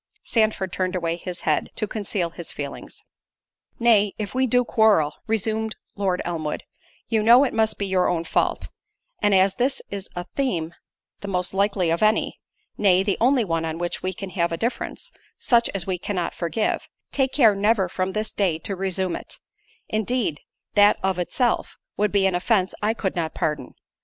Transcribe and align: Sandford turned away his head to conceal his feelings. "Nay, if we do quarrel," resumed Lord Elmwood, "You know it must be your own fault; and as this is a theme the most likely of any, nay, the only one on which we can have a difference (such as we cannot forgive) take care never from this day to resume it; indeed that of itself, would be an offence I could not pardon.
Sandford 0.23 0.73
turned 0.73 0.95
away 0.95 1.15
his 1.15 1.41
head 1.41 1.69
to 1.75 1.85
conceal 1.85 2.31
his 2.31 2.51
feelings. 2.51 3.03
"Nay, 3.77 4.15
if 4.17 4.33
we 4.33 4.47
do 4.47 4.63
quarrel," 4.65 5.13
resumed 5.27 5.75
Lord 5.95 6.23
Elmwood, 6.25 6.63
"You 7.07 7.21
know 7.21 7.43
it 7.43 7.53
must 7.53 7.77
be 7.77 7.85
your 7.85 8.09
own 8.09 8.23
fault; 8.23 8.69
and 9.21 9.35
as 9.35 9.53
this 9.61 9.79
is 9.91 10.09
a 10.15 10.23
theme 10.23 10.73
the 11.19 11.27
most 11.27 11.53
likely 11.53 11.91
of 11.91 12.01
any, 12.01 12.39
nay, 12.79 13.03
the 13.03 13.19
only 13.21 13.45
one 13.45 13.63
on 13.63 13.77
which 13.77 14.01
we 14.01 14.11
can 14.11 14.31
have 14.31 14.51
a 14.51 14.57
difference 14.57 15.11
(such 15.37 15.69
as 15.69 15.85
we 15.85 15.99
cannot 15.99 16.33
forgive) 16.33 16.89
take 17.11 17.31
care 17.31 17.53
never 17.53 17.87
from 17.87 18.13
this 18.13 18.33
day 18.33 18.57
to 18.57 18.75
resume 18.75 19.15
it; 19.15 19.37
indeed 19.87 20.39
that 20.73 20.97
of 21.03 21.19
itself, 21.19 21.77
would 21.95 22.11
be 22.11 22.25
an 22.25 22.33
offence 22.33 22.73
I 22.81 22.95
could 22.95 23.15
not 23.15 23.35
pardon. 23.35 23.75